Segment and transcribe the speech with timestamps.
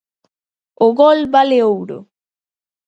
[0.85, 1.99] O gol vale ouro.